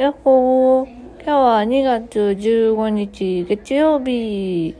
[0.00, 0.86] やっほー。
[1.16, 4.74] 今日は2月15日月曜日。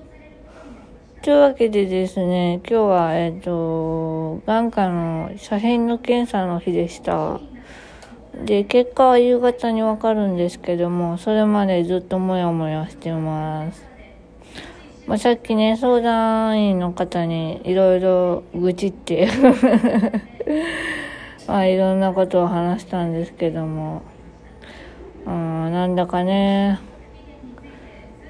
[1.20, 7.38] というわけでですね、今日は、えっ、と、眼科の写真の検査の日でした。
[8.46, 13.84] で、結果は夕方にわかるんですけども、それまでずっともやもやしてます。
[15.06, 19.28] まあ、さっきね、相談員の方にいろいろ愚痴って
[21.46, 24.00] まあ、いろんなことを話したんですけども、
[25.70, 26.80] なんだかね、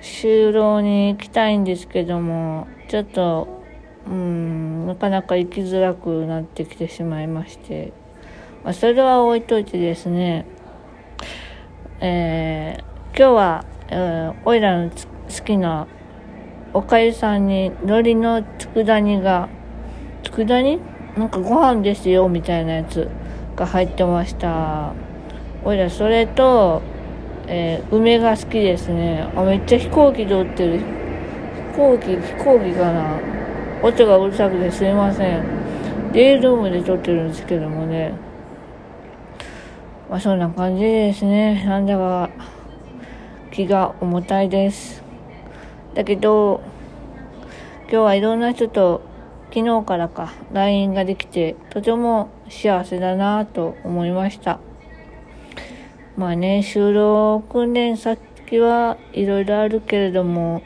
[0.02, 3.62] 就労に行きたいんですけども、ちょっと、
[4.06, 7.92] うん、なかなか行きづらくなってきてしまいまして、
[8.62, 10.46] まあ、それは置いといてですね、
[12.00, 15.86] えー、今日は、えー、おいらの好きな
[16.72, 19.48] おかゆさんに海苔の佃煮が、
[20.22, 20.78] 佃煮？
[21.16, 23.08] なんかご飯ですよみたいなやつ
[23.56, 24.92] が入ってました。
[25.64, 26.82] おいらそれと、
[27.52, 29.28] えー、梅が好きですね。
[29.34, 30.78] あ、めっちゃ飛行機通ってる。
[30.78, 33.18] 飛行機、飛行機かな。
[33.82, 36.12] 音がうるさくてすいません。
[36.12, 38.12] デイルームで撮ってるんですけどもね。
[40.08, 41.64] まあそんな感じですね。
[41.66, 42.30] なんだか
[43.50, 45.02] 気が重たいです。
[45.94, 46.60] だけど、
[47.90, 49.02] 今日はいろんな人と
[49.52, 54.60] 昨日からか LINE ができてとても幸せだなと思いました。
[56.16, 60.62] まあね、就労訓練先はいろいろあるけれども、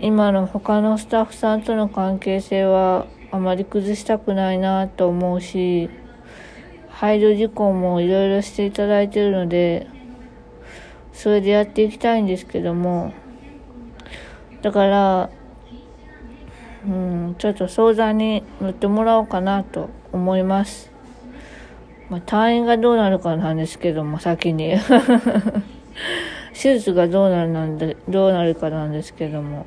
[0.00, 5.88] 今の他のスタッフさんとの関係性はあまり崩したくないなと思うし、
[6.88, 9.86] 配慮事項もいろいろしていただいているので、
[11.12, 13.14] それでやっていきたいんですけども、
[14.62, 15.30] だから、
[16.86, 20.95] うん、ちょっと相談に乗ってもらおうかなと思います。
[22.08, 24.76] まあ、退院がどうなるかなんですけども、先に。
[26.54, 29.66] 手術がどうなるなんで、どうなるかなんですけども。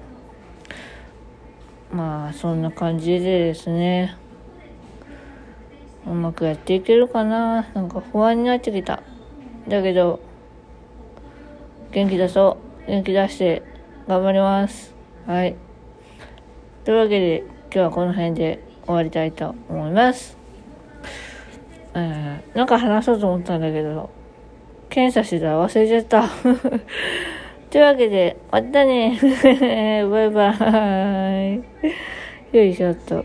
[1.92, 4.16] まあ、そんな感じでですね。
[6.06, 9.04] うまくやっていけるかななんか不安になってきた。
[9.68, 10.20] だけど、
[11.92, 12.90] 元気出そう。
[12.90, 13.64] 元気出して
[14.08, 14.96] 頑張ります。
[15.28, 15.56] はい。
[16.86, 20.38] というわけで、今日はこの辺で終わりたいと思います。
[21.96, 24.10] えー、なんか話そうと思ったんだけど、
[24.90, 26.30] 検査してたら忘れちゃった。
[27.70, 29.18] というわけで、またね。
[29.22, 31.62] バイバー
[32.54, 32.58] イ。
[32.58, 33.24] よいしょっと。